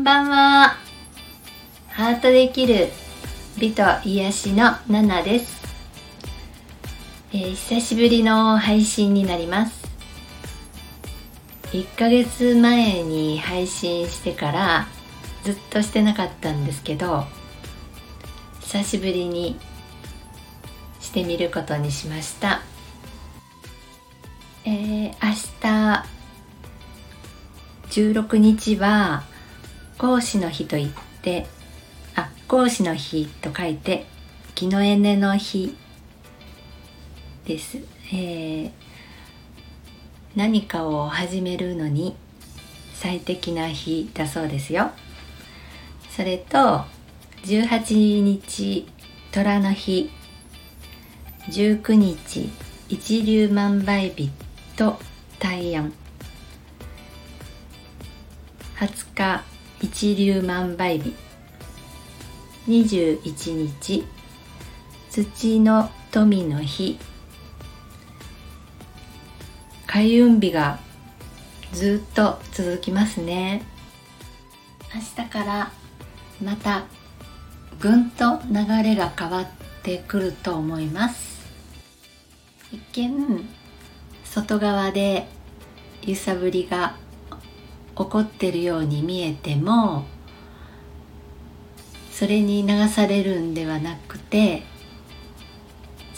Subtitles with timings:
[0.00, 0.76] んばんは。
[1.88, 2.88] ハートできる
[3.58, 5.62] 美と癒しのナナです、
[7.34, 9.90] えー、久しぶりの配信になります。
[11.72, 14.86] 1ヶ月前に配信してから
[15.44, 17.26] ずっとしてなかったんですけど、
[18.62, 19.60] 久しぶりに
[21.00, 22.62] してみることにしました。
[24.64, 26.06] えー、明日
[27.90, 29.28] 16日は
[30.00, 30.88] 講師の日といっ
[31.20, 31.46] て
[32.16, 34.06] あ講師の日と書いて
[34.54, 35.76] 木のエネの日
[37.44, 37.76] です、
[38.10, 38.70] えー、
[40.34, 42.16] 何かを始めるのに
[42.94, 44.90] 最適な日だそうですよ。
[46.08, 46.86] それと
[47.44, 48.88] 18日
[49.32, 50.10] 虎の日
[51.50, 52.48] 19日
[52.88, 54.30] 一粒万倍日
[54.76, 54.98] と
[55.38, 55.92] 大安
[58.78, 61.14] 20日一粒万倍日。
[62.68, 64.04] 21日。
[65.10, 66.98] 土の富の日。
[69.86, 70.78] 開運日が
[71.72, 73.62] ずっと続きますね。
[74.94, 75.72] 明日から
[76.44, 76.84] また
[77.78, 79.46] ぐんと流れが変わっ
[79.82, 81.40] てくると思います。
[82.70, 83.48] 一見
[84.24, 85.26] 外側で
[86.02, 86.96] 揺さぶりが
[87.96, 90.04] 怒ってるように見えても
[92.12, 94.62] それに流されるんではなくて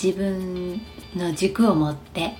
[0.03, 0.81] 自分
[1.15, 2.35] の軸を持って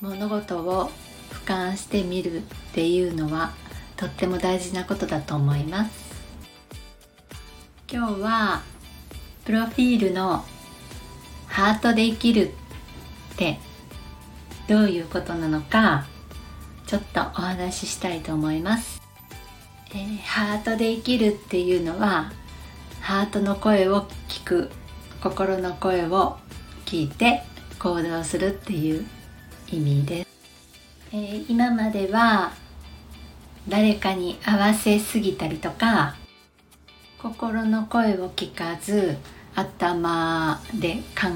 [0.00, 0.90] 物事を
[1.30, 2.40] 俯瞰してみるっ
[2.72, 3.52] ていうのは
[3.96, 6.04] とっても大事なことだと思います。
[7.90, 8.62] 今日は
[9.44, 10.44] プロフィールの
[11.46, 12.48] 「ハートで生きる」
[13.34, 13.60] って
[14.66, 16.06] どういうことなのか
[16.86, 19.00] ちょっとお話ししたいと思います、
[19.90, 22.32] えー、ハートで生きるっていうのは
[23.00, 24.70] ハートの声を聞く
[25.22, 26.36] 心の声を
[26.84, 27.42] 聞いて
[27.78, 29.06] 行動するっていう
[29.70, 30.28] 意味です、
[31.12, 32.52] えー、今までは
[33.68, 36.16] 誰かに合わせすぎたりとか
[37.18, 39.16] 心の声を聞かず
[39.54, 41.28] 頭で考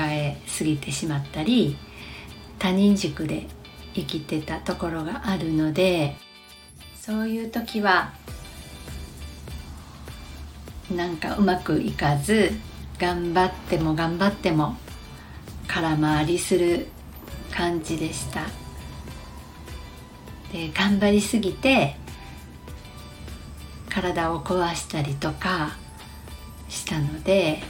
[0.00, 1.76] えすぎてしまったり
[2.58, 3.46] 他人軸で
[3.94, 6.16] 生きてたところがあるので
[7.00, 8.12] そういう時は
[10.94, 12.52] なんかうまくいかず
[12.98, 14.76] 頑張っても頑張っても
[15.66, 16.88] 空回りする
[17.50, 18.42] 感じでした。
[20.52, 21.96] で頑張りすぎて
[23.90, 25.76] 体を壊したりとか
[26.68, 27.60] したので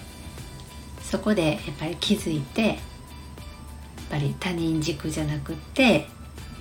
[1.02, 2.78] そこでやっぱり気づいて
[4.10, 6.06] ぱり他人軸じゃなくって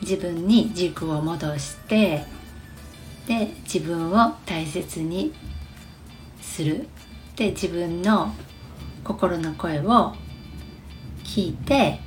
[0.02, 2.26] 自分に軸を戻して
[3.28, 5.34] で自分を大切に
[6.42, 6.88] する
[7.36, 8.34] で自分の
[9.04, 10.14] 心の声を
[11.24, 12.00] 聞いて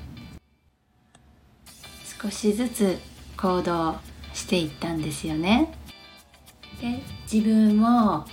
[2.20, 2.98] 少しずつ
[3.36, 3.96] 行動
[4.32, 5.72] していったんですよね。
[6.80, 8.24] で自分を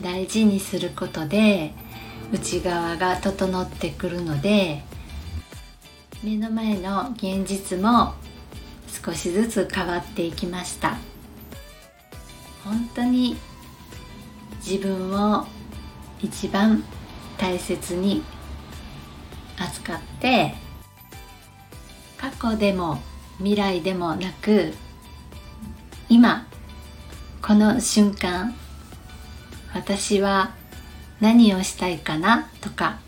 [0.00, 1.72] 大事にすることで
[2.32, 4.82] 内側が整ってくるので
[6.22, 8.14] 目の前の現実も
[8.86, 10.96] 少しずつ変わっていきました。
[12.64, 13.36] 本当に
[14.64, 15.46] 自分を
[16.20, 16.84] 一番
[17.38, 18.22] 大切に
[19.58, 20.54] 扱って
[22.16, 23.00] 過去でも
[23.38, 24.72] 未来でもなく
[26.08, 26.46] 今
[27.40, 28.54] この瞬間
[29.74, 30.54] 私は
[31.20, 33.00] 何をしたいかなとか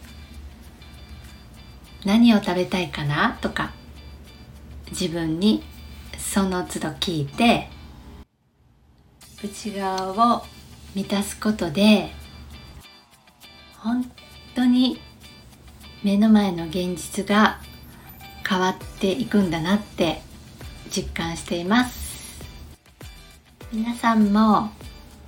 [2.05, 3.39] 何を食べたいかな？
[3.41, 3.73] とか
[4.91, 5.63] 自分に
[6.19, 7.69] その都度聞いて
[9.43, 10.43] 内側を
[10.95, 12.11] 満たすことで
[13.79, 14.11] 本
[14.55, 15.01] 当に
[16.03, 17.59] 目の前の現実が
[18.49, 20.21] 変わっていくんだなって
[20.91, 22.45] 実感しています。
[23.73, 24.71] 皆さんも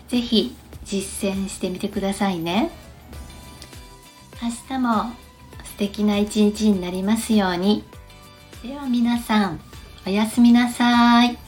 [0.08, 2.70] 是非実践してみてくださいね。
[4.43, 5.12] 明日も
[5.76, 7.84] 素敵な一日になりますように。
[8.62, 9.61] では皆さん
[10.06, 11.45] おやすみなさい。